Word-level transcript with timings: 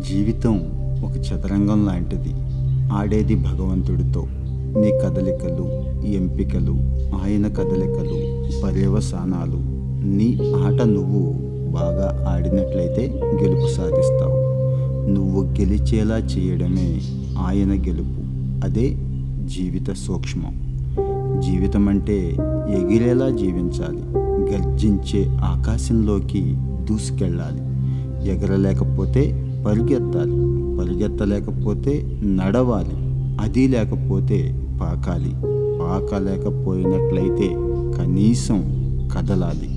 జీవితం 0.00 0.56
ఒక 1.04 1.16
చదరంగం 1.16 1.86
లాంటిది. 1.86 2.34
ఆడేది 2.92 3.34
భగవంతుడితో. 3.34 4.26
నీ 4.80 4.90
కదలికలు 4.90 5.68
ఎంపికలు 6.06 6.72
ఆయన 7.24 7.46
కదలికలు 7.48 8.46
పర్యవసానాలు. 8.64 9.56
నీ 10.06 10.38
ఆట 10.64 10.86
నువ్వు 10.86 11.32
బాగా 11.72 12.26
ఆడినట్లయితే 12.28 13.20
గెలుపు 13.24 13.66
సాధిస్తావు. 13.66 14.46
నువ్వు 15.08 15.42
గెలిచేలా 15.42 16.16
చేయడమే 16.16 17.00
ఆయన 17.38 17.72
గెలుపు. 17.72 18.20
అదే 18.66 18.88
జీవిత 19.46 19.92
సూక్ష్మం. 19.92 20.76
జీవితం 21.40 21.88
అంటే 21.88 22.36
ఎగిరేలా 22.68 23.28
జీవించాలి. 23.28 24.02
గర్జించే 24.52 25.36
ఆకాశంలోకి 25.40 26.54
దూసుకెళ్ళాలి. 26.58 27.66
ఎగరలేకపోతే 28.30 29.42
పరిగెత్తాలి. 29.66 30.36
పరిగెత్తలేకపోతే 30.78 32.20
నడవాలి. 32.24 32.94
అది 33.40 33.68
లేకపోతే 33.68 34.68
పాకాలి. 34.82 35.30
పాకలేకపోయినట్లయితే 35.80 37.48
కనీసం 37.98 38.60
కదలాలి. 39.16 39.68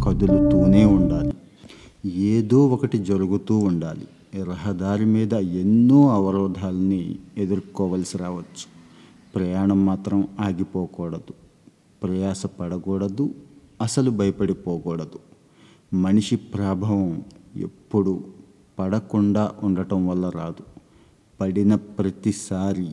కదులుతూనే 0.00 0.84
ఉండాలి. 0.84 1.32
ఏదో 2.14 2.68
ఒకటి 2.68 2.98
జరుగుతూ 2.98 3.58
ఉండాలి. 3.58 4.08
రహదారి 4.42 5.04
మీద 5.04 5.34
ఎన్నో 5.34 6.08
అవరోధాలని 6.08 7.16
ఎదుర్కోవలసి 7.38 8.18
రావచ్చు. 8.18 8.66
ప్రయాణం 9.34 9.86
మాత్రం 9.86 10.28
ఆగిపోకూడదు. 10.40 11.32
ప్రయాస 12.02 12.46
పడకూడదు. 12.46 13.30
అసలు 13.82 14.10
భయపడిపోకూడదు. 14.10 15.18
మనిషి 15.96 16.36
ప్రభావం 16.36 17.22
ఎప్పుడు 17.56 18.41
పడకుండా 18.82 19.52
ఉండటం 19.62 20.08
వల్ల 20.08 20.28
రాదు. 20.28 20.64
పడిన 21.40 21.74
ప్రతిసారి 21.74 22.88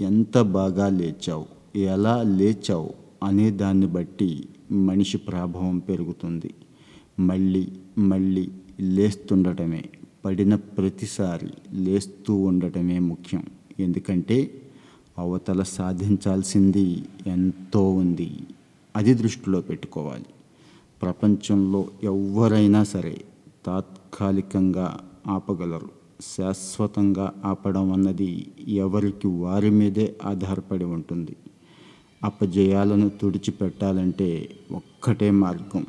ఎంత 0.00 0.40
బాగా 0.40 0.88
లేచావు 0.88 1.78
ఎలా 1.78 2.22
లేచావు 2.22 2.90
అనే 3.22 3.50
దాన్ని 3.50 3.86
బట్టి 3.86 4.48
మనిషి 4.72 5.18
ప్రభావం 5.18 5.78
పెరుగుతుంది. 5.78 6.54
మళ్ళీ 7.20 7.68
మళ్ళీ 7.98 8.48
లేస్తుండటమే 8.80 9.84
పడిన 10.24 10.54
ప్రతిసారి 10.54 11.50
లేస్తూ 11.72 12.34
ఉండటమే 12.34 12.98
ముఖ్యం. 12.98 13.44
ఎందుకంటే 13.78 14.62
అవతల 15.18 15.62
సాధించాల్సింది 15.62 17.04
ఎంతో 17.26 17.90
ఉంది. 17.90 18.30
అది 18.96 19.14
దృష్టిలో 19.14 19.60
పెట్టుకోవాలి. 19.60 20.26
ప్రపంచంలో 21.02 21.86
ఎవరైనా 22.02 22.84
సరే 22.84 23.24
తాత్కాలికంగా 23.66 25.05
ఆపగలరు. 25.26 25.90
శాశ్వతంగా 26.36 27.32
ఆపడం 27.44 27.92
అన్నది 27.92 28.46
ఎవరికి 28.68 29.26
వారి 29.26 29.70
మీదే 29.70 30.16
ఆధారపడి 30.24 30.84
ఉంటుంది. 30.84 31.36
అపజయాలను 32.24 33.08
తుడిచిపెట్టాలంటే 33.08 34.48
ఒక్కటే 34.72 35.30
మార్గం. 35.30 35.86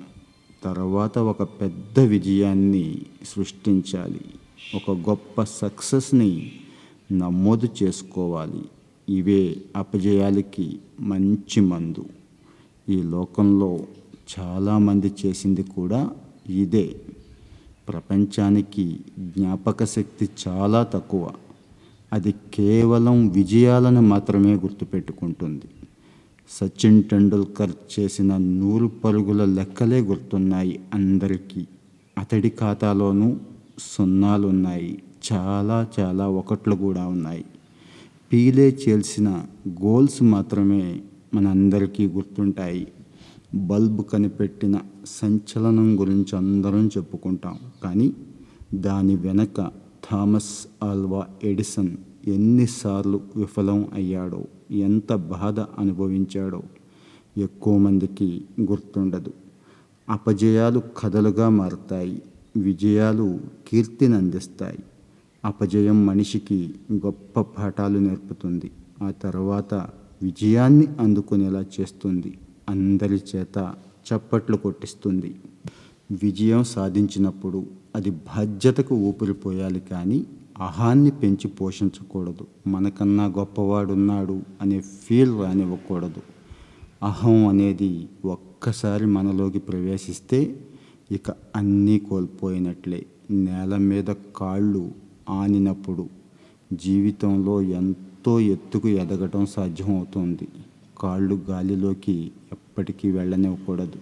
తర్వాత 0.63 1.17
ఒక 1.17 1.43
పెద్ద 1.43 1.99
విజయాన్ని 1.99 3.01
సృష్టించాలి. 3.23 4.21
ఒక 4.75 5.09
గొప్ప 5.09 5.43
సక్సెస్ని 5.43 6.51
నమోదు 7.11 7.69
చేసుకోవాలి. 7.83 8.65
ఇవే 9.09 9.55
అపజయాలకి 9.75 10.79
మంచి 10.99 11.61
మందు. 11.61 12.05
ఈ 12.89 13.01
లోకంలో 13.03 13.79
చాలామంది 14.39 15.11
చేసింది 15.25 15.63
కూడా 15.63 16.11
ఇదే. 16.49 17.01
ప్రపంచానికి 17.87 18.99
జ్ఞాపక 19.19 19.83
శక్తి 19.83 20.29
చాలా 20.47 20.83
తక్కువ. 20.83 21.29
అది 22.13 22.33
కేవలం 22.53 23.27
విజయాలను 23.27 24.01
మాత్రమే 24.01 24.53
గుర్తుపెట్టుకుంటుంది. 24.53 25.65
సచిన్ 26.49 27.03
టెండూల్కర్ 27.03 27.71
చేసిన 27.99 28.37
నూరు 28.37 28.87
పరుగుల 28.87 29.45
లెక్కలే 29.45 29.99
గుర్తున్నాయి 30.01 30.79
అందరికీ. 30.93 31.67
అతడి 32.17 32.49
ఖాతాలోనూ 32.49 33.35
సున్నాలు 33.79 34.47
ఉన్నాయి 34.47 35.01
చాలా 35.33 35.87
చాలా 35.99 36.27
ఒకట్లు 36.27 36.75
కూడా 36.75 37.07
ఉన్నాయి. 37.07 37.45
పీలే 38.33 38.77
చేల్సిన 38.87 39.43
గోల్స్ 39.69 40.23
మాత్రమే 40.23 41.01
మనందరికీ 41.33 42.07
గుర్తుంటాయి. 42.07 42.87
బల్బ్ 43.55 44.03
కనిపెట్టిన 44.03 44.79
సంచలనం 45.05 45.99
గురించి 45.99 46.37
అందరం 46.37 46.87
చెప్పుకుంటాం. 46.87 47.57
కానీ 47.83 48.13
దాని 48.73 49.15
వెనక 49.15 49.71
థామస్ 50.11 50.67
ఆల్వా 50.83 51.27
ఎడిసన్ 51.43 51.97
ఎన్నిసార్లు 52.27 53.21
విఫలం 53.35 53.87
అయ్యాడో 53.93 54.45
ఎంత 54.71 55.13
బాధ 55.13 55.59
అనుభవించాడో 55.59 56.63
ఎక్కువ 57.37 57.77
మందికి 57.77 58.45
గుర్తుండదు. 58.61 59.33
అపజయాలు 60.09 60.81
కథలుగా 60.97 61.49
మారుతాయి 61.49 62.21
విజయాలు 62.57 63.39
కీర్తిని 63.67 64.15
అందిస్తాయి. 64.15 64.79
అపజయం 65.45 66.05
మనిషికి 66.05 66.75
గొప్ప 66.93 67.41
పాఠాలు 67.41 67.99
నేర్పుతుంది 67.99 68.71
ఆ 69.03 69.11
తర్వాత 69.11 69.73
విజయాన్ని 70.23 70.87
అందుకునేలా 70.99 71.65
చేస్తుంది. 71.79 72.37
అందరి 72.69 73.21
చేత 73.35 73.73
చప్పట్లు 74.07 74.57
కొట్టిస్తుంది. 74.57 75.35
విజయం 76.11 76.63
సాధించినప్పుడు 76.63 77.65
అది 77.95 78.09
బాధ్యతకు 78.09 78.95
ఊపిరిపోయాలి 78.95 79.79
కానీ 79.79 80.25
అహాన్ని 80.57 81.11
పెంచి 81.11 81.47
పోషించకూడదు. 81.47 82.47
మనకన్నా 82.67 83.25
గొప్పవాడున్నాడు 83.25 84.41
అనే 84.61 84.81
ఫీల్ 84.81 85.39
రానివ్వకూడదు. 85.39 86.21
అహం 87.03 87.47
అనేది 87.47 88.07
ఒక్కసారి 88.25 89.05
మనలోకి 89.05 89.59
ప్రవేశిస్తే 89.59 90.59
ఇక 91.11 91.31
అన్నీ 91.55 91.99
కోల్పోయినట్లే. 91.99 93.05
నేల 93.31 93.77
మీద 93.77 94.13
కాళ్ళు 94.35 94.91
ఆనినప్పుడు 95.29 96.09
జీవితంలో 96.73 97.61
ఎంతో 97.61 98.39
ఎత్తుకు 98.39 98.87
ఎదగటం 98.87 99.45
సాధ్యమవుతుంది. 99.45 100.47
కాళ్ళు 100.97 101.35
గాలిలోకి 101.35 102.31
ఎప్పటికీ 102.51 103.11
వెళ్ళనివ్వకూడదు. 103.11 103.99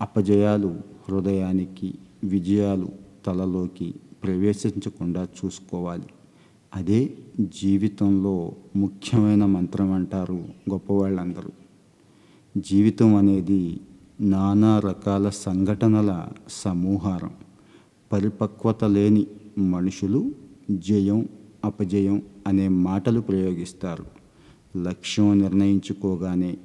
అపజయాలు 0.00 0.80
హృదయానికి 1.08 1.94
విజయాలు 2.24 2.88
తలలోకి 3.26 3.94
ప్రవేశించకుండా 4.24 5.28
చూసుకోవాలి. 5.44 6.02
అదే 6.74 7.14
జీవితంలో 7.40 8.52
ముఖ్యమైన 8.76 9.44
మంత్రం 9.44 9.92
అంటారు 9.92 10.44
గొప్పవాళ్ళందరూ. 10.70 11.50
జీవితం 12.56 13.14
అనేది 13.14 13.80
నానా 14.20 14.78
రకాల 14.78 15.28
సంఘటనల 15.28 16.28
సమూహారం. 16.48 17.30
పరిపక్వత 18.12 18.84
లేని 18.84 19.26
మనుషులు 19.58 20.32
జయం 20.70 21.28
అపజయం 21.64 22.22
అనే 22.46 22.68
మాటలు 22.68 23.20
ప్రయోగిస్తారు. 23.20 24.15
లక్ష్యం 24.82 25.38
నిర్ణయించుకోగానే 25.38 26.56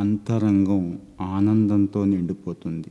అంతరంగం 0.00 0.98
ఆనందంతో 1.20 2.04
నిండిపోతుంది. 2.04 2.88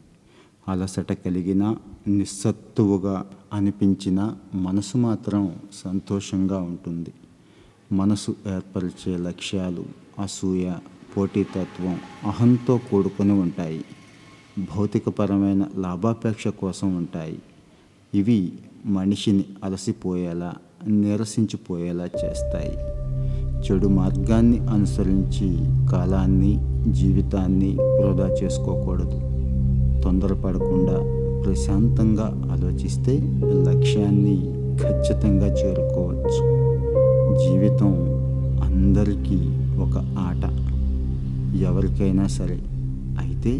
అలసట 0.67 1.13
కలిగిన 1.13 1.75
నిస్సత్తువుగా 2.07 3.29
అనిపించిన 3.53 4.35
మనసు 4.53 4.97
మాత్రం 4.97 5.55
సంతోషంగా 5.73 6.57
ఉంటుంది. 6.57 7.09
మనసు 7.91 8.35
ఏర్పరిచే 8.55 9.17
లక్ష్యాలు 9.17 9.85
అసూయ 10.21 10.73
పోటీతత్వం 11.17 11.99
అహంతో 12.23 12.77
కూడుకొని 12.77 13.31
ఉంటాయి. 13.31 13.85
భౌతికపరమైన 14.59 15.65
లాభాపేక్ష 15.77 16.47
కోసం 16.47 16.97
ఉంటాయి. 16.97 17.39
ఇవి 18.13 18.53
మనిషిని 18.85 19.45
అలసిపోయేలా 19.63 20.53
నిరసించిపోయేలా 20.87 22.05
చేస్తాయి. 22.05 23.02
చెడు 23.63 23.87
మార్గాన్ని 23.87 24.59
అనుసరించి 24.59 25.57
కాలాన్ని 25.91 26.59
జీవితాన్ని 26.93 27.77
వృధా 27.81 28.35
చేసుకోకూడదు. 28.43 29.21
తొందరపడకుండా 30.01 31.23
ప్రశాంతంగా 31.45 32.43
ఆలోచిస్తే 32.51 33.19
లక్ష్యాన్ని 33.43 34.37
ఖచ్చితంగా 34.83 35.45
చేరుకోవచ్చు. 35.45 36.63
జీవితం 37.45 37.93
అందరికీ 38.63 39.39
ఒక 39.79 40.15
ఆట. 40.19 40.51
ఎవరికైనా 41.55 42.27
సరే. 42.27 42.59
అయితే 43.19 43.59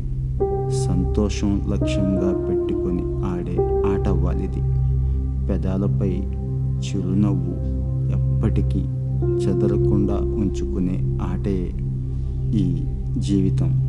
సంతోషం 0.70 1.62
లక్ష్యంగా 1.74 2.46
పెట్టుకొని 2.48 3.02
ఆడే 3.04 3.58
ఆట 3.92 4.08
వాళ్ళది. 4.08 4.62
పెదాలపై 5.48 6.12
చిరునవ్వు 6.80 7.74
ఎప్పటికీ 8.14 8.86
చెదరకుండా 9.24 10.14
ఉంచుకునే 10.14 11.18
ఆటే 11.22 11.72
ఈ 12.56 12.86
జీవితం. 13.20 13.83